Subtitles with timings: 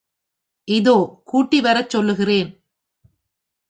[0.67, 0.95] இதோ
[1.31, 2.51] கூட்டிவரச் சொல்லுகிறேன்.